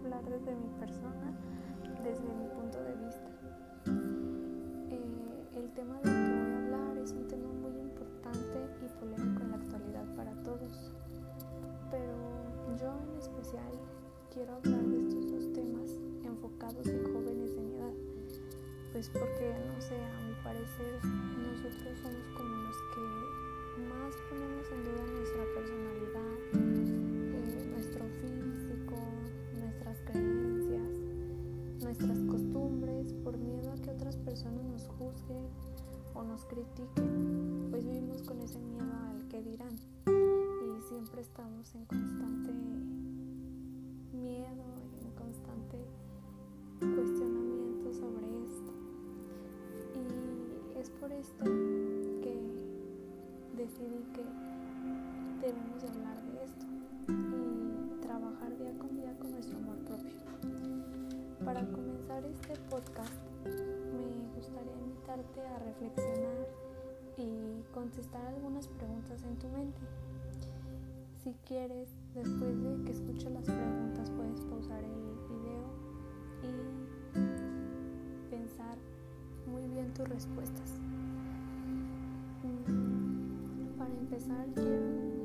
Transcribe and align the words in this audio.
hablar 0.00 0.24
desde 0.24 0.54
mi 0.56 0.68
persona, 0.78 1.32
desde 2.02 2.22
mi 2.22 2.48
punto 2.48 2.82
de 2.82 2.94
vista. 3.04 3.28
Eh, 4.90 5.58
el 5.58 5.70
tema 5.72 5.94
del 5.96 6.02
que 6.02 6.32
voy 6.32 6.52
a 6.52 6.58
hablar 6.58 6.98
es 6.98 7.12
un 7.12 7.28
tema 7.28 7.48
muy 7.52 7.78
importante 7.78 8.58
y 8.80 8.88
polémico 8.98 9.42
en 9.42 9.50
la 9.50 9.56
actualidad 9.56 10.16
para 10.16 10.32
todos. 10.42 10.92
Pero 11.90 12.14
yo 12.80 12.92
en 13.12 13.18
especial 13.18 13.72
quiero 14.32 14.54
hablar 14.54 14.82
de 14.82 15.00
estos 15.00 15.30
dos 15.30 15.52
temas 15.52 15.98
enfocados 16.24 16.86
en 16.86 17.04
jóvenes 17.12 17.54
de 17.56 17.62
mi 17.62 17.74
edad. 17.76 17.94
Pues 18.92 19.08
porque, 19.10 19.54
no 19.66 19.80
sé, 19.80 19.96
a 19.96 20.20
mi 20.26 20.34
parecer, 20.42 21.04
nosotros 21.04 21.98
somos 22.02 22.26
como 22.36 22.59
nos 36.30 36.44
critiquen, 36.44 37.68
pues 37.70 37.84
vivimos 37.84 38.22
con 38.22 38.40
ese 38.40 38.60
miedo 38.60 38.86
al 39.10 39.26
que 39.26 39.42
dirán 39.42 39.74
y 40.06 40.80
siempre 40.88 41.22
estamos 41.22 41.74
en 41.74 41.84
constante 41.86 42.52
miedo, 44.12 44.64
en 45.02 45.10
constante 45.18 45.78
cuestionamiento 46.78 47.92
sobre 47.92 48.26
esto. 48.44 48.72
Y 49.96 50.78
es 50.78 50.90
por 50.90 51.10
esto 51.10 51.44
decidí 53.56 54.04
que 54.14 54.24
debemos 55.40 55.82
hablar 55.82 56.22
de 56.22 56.44
esto 56.44 56.66
y 57.08 58.00
trabajar 58.02 58.56
día 58.56 58.72
con 58.78 58.96
día 58.96 59.18
con 59.18 59.32
nuestro 59.32 59.58
amor 59.58 59.78
propio. 59.78 60.12
Para 61.44 61.60
comenzar 61.72 62.24
este 62.24 62.54
podcast 62.70 63.29
reflexionar 65.70 66.48
y 67.16 67.62
contestar 67.72 68.26
algunas 68.26 68.66
preguntas 68.66 69.22
en 69.24 69.36
tu 69.38 69.48
mente. 69.48 69.80
Si 71.22 71.34
quieres, 71.46 71.88
después 72.14 72.62
de 72.62 72.84
que 72.84 72.92
escuches 72.92 73.30
las 73.30 73.44
preguntas 73.44 74.10
puedes 74.10 74.40
pausar 74.40 74.82
el 74.82 74.90
video 75.28 75.66
y 76.42 78.30
pensar 78.30 78.76
muy 79.46 79.66
bien 79.68 79.92
tus 79.92 80.08
respuestas. 80.08 80.80
empezar 84.10 84.46
quiero 84.54 85.19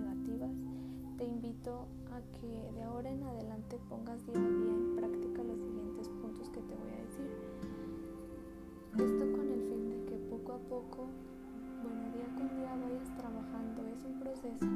negativas, 0.00 0.50
te 1.18 1.24
invito 1.24 1.86
a 2.10 2.20
que 2.40 2.72
de 2.72 2.82
ahora 2.82 3.10
en 3.10 3.22
adelante 3.22 3.78
pongas 3.88 4.24
día 4.26 4.36
a 4.36 4.48
día 4.48 4.72
en 4.72 4.96
práctica 4.96 5.42
los 5.44 5.60
siguientes 5.60 6.08
puntos 6.08 6.48
que 6.48 6.60
te 6.60 6.74
voy 6.74 6.90
a 6.90 7.04
decir. 7.04 7.30
Esto 8.96 9.24
con 9.36 9.46
el 9.52 9.62
fin 9.68 9.90
de 9.90 10.04
que 10.06 10.16
poco 10.30 10.52
a 10.52 10.58
poco, 10.58 11.08
bueno, 11.82 12.00
día 12.14 12.28
con 12.34 12.48
día 12.56 12.74
vayas 12.76 13.16
trabajando. 13.16 13.86
Es 13.92 14.04
un 14.04 14.18
proceso. 14.18 14.66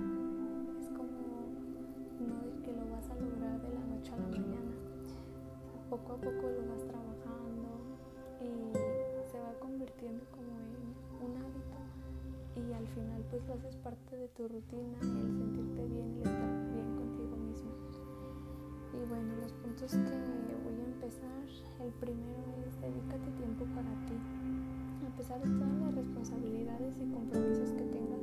Es 0.81 0.89
como 0.91 1.49
no 2.21 2.37
de 2.45 2.63
que 2.63 2.73
lo 2.73 2.91
vas 2.91 3.09
a 3.11 3.15
lograr 3.17 3.61
de 3.61 3.75
la 3.75 3.85
noche 3.87 4.13
a 4.13 4.17
la 4.17 4.27
mañana. 4.29 4.73
poco 5.91 6.13
a 6.13 6.17
poco 6.17 6.51
lo 6.51 6.69
vas 6.69 6.85
trabajando 6.87 7.04
al 12.85 12.91
final 12.93 13.25
pues 13.31 13.41
lo 13.49 13.55
haces 13.55 13.77
parte 13.77 14.15
de 14.15 14.29
tu 14.37 14.47
rutina, 14.47 14.99
el 15.01 15.33
sentirte 15.33 15.89
bien, 15.89 16.21
el 16.21 16.29
estar 16.29 16.53
bien 16.69 16.89
contigo 17.01 17.37
mismo. 17.49 17.73
Y 18.93 19.09
bueno, 19.09 19.33
los 19.41 19.53
puntos 19.55 19.89
que 19.89 20.53
voy 20.61 20.77
a 20.77 20.85
empezar, 20.93 21.49
el 21.81 21.93
primero 21.97 22.45
es 22.69 22.77
dedícate 22.85 23.31
tiempo 23.41 23.65
para 23.73 23.89
ti. 24.05 24.21
A 25.01 25.17
pesar 25.17 25.41
de 25.41 25.49
todas 25.49 25.79
las 25.81 25.95
responsabilidades 25.95 26.93
y 27.01 27.09
compromisos 27.09 27.73
que 27.73 27.85
tengas, 27.89 28.21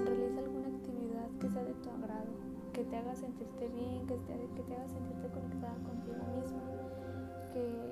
realiza 0.00 0.40
alguna 0.40 0.68
actividad 0.72 1.28
que 1.38 1.48
sea 1.50 1.64
de 1.64 1.74
tu 1.84 1.90
agrado, 1.90 2.32
que 2.72 2.84
te 2.84 2.96
haga 2.96 3.14
sentirte 3.14 3.68
bien, 3.68 4.06
que 4.08 4.16
te, 4.24 4.32
que 4.56 4.62
te 4.62 4.72
haga 4.72 4.88
sentirte 4.88 5.28
conectada 5.36 5.76
contigo 5.84 6.24
misma, 6.32 6.64
que 7.52 7.91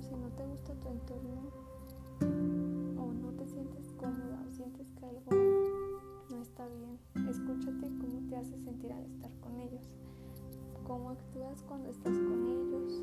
Si 0.00 0.14
no 0.14 0.28
te 0.30 0.46
gusta 0.46 0.74
tu 0.74 0.88
entorno 0.88 1.50
o 3.02 3.12
no 3.12 3.32
te 3.32 3.46
sientes 3.46 3.92
cómoda 3.98 4.44
o 4.46 4.50
sientes 4.50 4.92
que 4.92 5.04
algo 5.04 5.30
no 6.30 6.40
está 6.40 6.66
bien, 6.68 6.98
escúchate 7.28 7.88
cómo 7.98 8.28
te 8.28 8.36
hace 8.36 8.58
sentir 8.58 8.92
al 8.92 9.04
estar 9.04 9.30
con 9.40 9.58
ellos, 9.58 9.90
cómo 10.86 11.10
actúas 11.10 11.62
cuando 11.62 11.90
estás 11.90 12.16
con 12.16 12.46
ellos. 12.46 13.02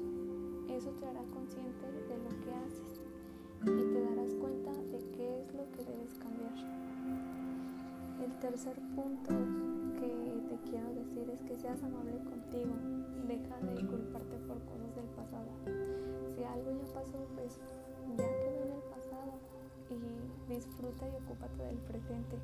Eso 0.69 0.89
te 0.91 1.05
hará 1.05 1.21
consciente 1.33 1.91
de 1.91 2.17
lo 2.17 2.29
que 2.41 2.51
haces 2.53 3.01
y 3.63 3.93
te 3.93 4.01
darás 4.01 4.33
cuenta 4.35 4.71
de 4.71 4.99
qué 5.11 5.41
es 5.41 5.53
lo 5.53 5.69
que 5.71 5.83
debes 5.83 6.13
cambiar. 6.17 6.55
El 8.23 8.39
tercer 8.39 8.79
punto 8.95 9.33
que 9.99 10.45
te 10.49 10.69
quiero 10.69 10.93
decir 10.93 11.29
es 11.29 11.41
que 11.43 11.55
seas 11.55 11.83
amable 11.83 12.23
contigo. 12.23 12.73
Deja 13.27 13.59
de 13.59 13.85
culparte 13.85 14.37
por 14.47 14.59
pasó, 16.95 17.19
pues 17.35 17.59
ya 18.15 18.23
quedó 18.39 18.63
en 18.63 18.71
el 18.71 18.83
pasado 18.87 19.35
y 19.91 20.53
disfruta 20.53 21.03
y 21.09 21.15
ocúpate 21.19 21.63
del 21.63 21.77
presente. 21.83 22.39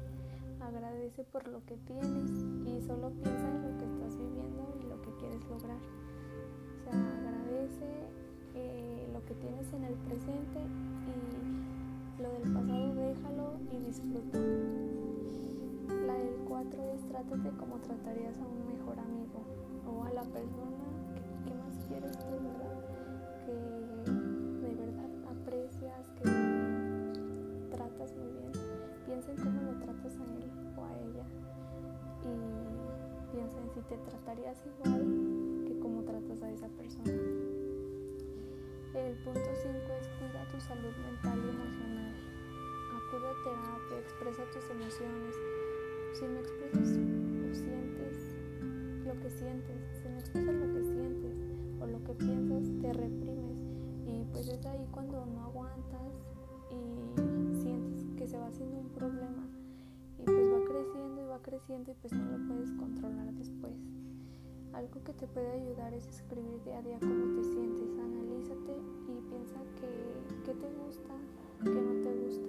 Agradece 0.60 1.24
por 1.24 1.48
lo 1.48 1.64
que 1.66 1.78
tienes 1.88 2.30
y 2.68 2.82
solo 2.86 3.10
piensa 3.24 3.48
en 3.48 3.64
lo 3.64 3.78
que 3.80 3.86
estás 3.86 4.18
viviendo 4.18 4.76
y 4.80 4.84
lo 4.92 5.02
que 5.02 5.12
quieres 5.16 5.42
lograr. 5.48 5.80
O 5.80 6.84
sea, 6.84 6.94
agradece 6.94 7.88
eh, 8.56 9.10
lo 9.14 9.24
que 9.26 9.34
tienes 9.36 9.72
en 9.74 9.84
el 9.86 9.96
presente 9.96 10.60
y 11.08 12.22
lo 12.22 12.30
del 12.30 12.54
pasado 12.54 12.94
déjalo 12.94 13.48
y 13.72 13.80
disfruta. 13.88 14.38
La 16.06 16.14
del 16.14 16.36
4 16.48 16.84
es 16.94 17.08
trátate 17.08 17.50
como 17.58 17.78
tratarías 17.80 18.38
a 18.38 18.46
un 18.46 18.68
mejor 18.68 19.00
amigo 19.00 19.42
o 19.88 20.04
a 20.04 20.12
la 20.12 20.24
persona 20.24 20.71
te 33.90 33.98
tratarías 33.98 34.58
igual 34.66 35.66
que 35.68 35.80
como 35.80 36.04
tratas 36.04 36.42
a 36.42 36.52
esa 36.52 36.68
persona. 36.70 37.12
El 38.94 39.16
punto 39.24 39.40
5 39.40 39.74
es 40.00 40.08
cuida 40.20 40.48
tu 40.52 40.60
salud 40.60 40.94
mental 40.98 41.40
y 41.40 41.50
emocional. 41.50 42.14
Acude 42.98 43.28
a 43.28 43.44
terapia, 43.44 44.00
expresa 44.00 44.44
tus 44.52 44.70
emociones. 44.70 45.36
si 46.14 46.26
no 46.26 46.40
expresas 46.40 47.21
creciendo 61.62 61.92
y 61.92 61.96
pues 61.96 62.14
no 62.14 62.38
lo 62.38 62.48
puedes 62.48 62.72
controlar 62.72 63.32
después. 63.34 63.74
Algo 64.74 65.04
que 65.04 65.14
te 65.14 65.28
puede 65.28 65.52
ayudar 65.52 65.94
es 65.94 66.08
escribir 66.08 66.64
día 66.64 66.80
a 66.80 66.82
día 66.82 67.00
cómo 67.00 67.36
te 67.36 67.44
sientes, 67.44 67.90
analízate 68.00 68.78
y 69.08 69.30
piensa 69.30 69.60
que, 69.76 70.46
qué 70.46 70.54
te 70.54 70.68
gusta, 70.74 71.14
qué 71.64 71.70
no 71.70 72.02
te 72.02 72.14
gusta. 72.24 72.48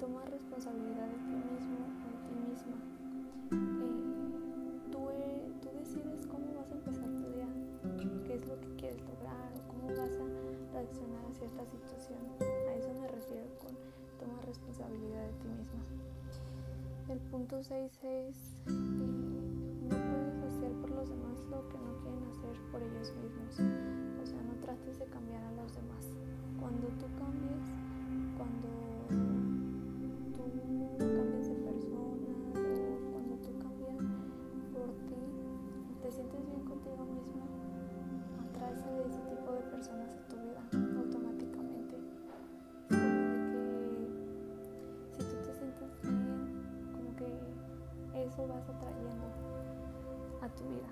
Toma 0.00 0.24
responsabilidad 0.26 1.13
El 17.08 17.18
punto 17.30 17.62
6 17.62 17.92
es, 18.02 18.02
eh, 18.02 18.70
no 18.70 19.90
puedes 19.90 20.42
hacer 20.42 20.72
por 20.80 20.90
los 20.90 21.08
demás 21.10 21.38
lo 21.50 21.68
que 21.68 21.76
no 21.76 21.92
quieren 22.00 22.24
hacer 22.32 22.56
por 22.72 22.82
ellos 22.82 23.12
mismos. 23.20 23.52
O 24.22 24.26
sea, 24.26 24.40
no 24.42 24.54
trates 24.62 24.98
de 24.98 25.04
cambiar 25.06 25.44
a 25.44 25.52
los 25.52 25.74
demás. 25.74 26.06
Cuando 26.58 26.88
tú 26.98 27.06
cambies, 27.18 27.68
cuando 28.38 28.73
eso 48.26 48.46
vas 48.48 48.68
atrayendo 48.68 49.26
a 50.40 50.48
tu 50.48 50.64
vida. 50.64 50.90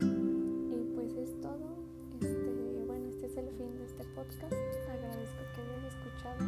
Y 0.00 0.84
pues 0.94 1.14
es 1.14 1.40
todo. 1.40 1.84
Este, 2.20 2.84
bueno, 2.86 3.08
este 3.08 3.26
es 3.26 3.36
el 3.36 3.48
fin 3.50 3.78
de 3.78 3.84
este 3.84 4.04
podcast. 4.14 4.52
Agradezco 4.90 5.42
que 5.54 5.60
hayas 5.62 5.94
escuchado 5.94 6.42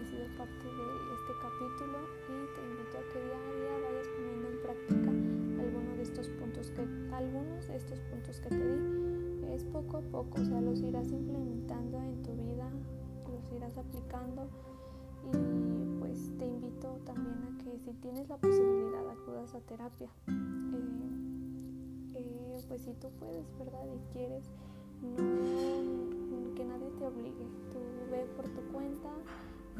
y 0.00 0.04
sido 0.06 0.26
parte 0.38 0.66
de 0.66 0.86
este 1.14 1.32
capítulo 1.42 1.98
y 2.28 2.36
te 2.54 2.60
invito 2.62 2.98
a 2.98 3.04
que 3.10 3.18
día 3.18 3.38
a 3.38 3.50
día 3.54 3.74
vayas 3.82 4.08
poniendo 4.14 4.48
en 4.48 4.58
práctica 4.62 5.10
algunos 5.62 5.96
de 5.96 6.02
estos 6.02 6.28
puntos 6.28 6.70
que 6.70 6.82
algunos 7.14 7.66
de 7.66 7.76
estos 7.76 8.00
puntos 8.00 8.40
que 8.40 8.48
te 8.48 8.76
di. 8.76 9.54
Es 9.54 9.64
poco 9.64 9.98
a 9.98 10.00
poco, 10.00 10.40
o 10.40 10.44
sea, 10.44 10.60
los 10.60 10.80
irás 10.80 11.10
implementando 11.10 11.98
en 11.98 12.22
tu 12.22 12.32
vida, 12.32 12.70
los 13.30 13.52
irás 13.52 13.76
aplicando 13.78 14.48
y 15.32 15.93
pues 16.04 16.30
te 16.38 16.46
invito 16.46 17.00
también 17.06 17.42
a 17.44 17.56
que 17.62 17.78
si 17.78 17.92
tienes 17.94 18.28
la 18.28 18.36
posibilidad 18.36 19.08
acudas 19.08 19.54
a 19.54 19.60
terapia. 19.60 20.10
Eh, 20.28 22.14
eh, 22.14 22.62
pues 22.68 22.82
si 22.82 22.92
tú 22.94 23.08
puedes, 23.18 23.46
¿verdad? 23.58 23.86
Y 23.86 24.12
quieres, 24.12 24.44
que 26.54 26.64
nadie 26.64 26.90
te 26.98 27.06
obligue. 27.06 27.46
Tú 27.72 27.78
ve 28.10 28.26
por 28.36 28.44
tu 28.50 28.60
cuenta 28.72 29.08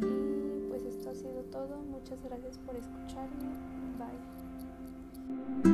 y 0.01 0.67
pues 0.71 0.85
esto 0.85 1.11
ha 1.11 1.15
sido 1.15 1.43
todo. 1.51 1.83
Muchas 1.83 2.23
gracias 2.23 2.59
por 2.59 2.75
escucharme. 2.75 3.53
Bye. 3.99 5.74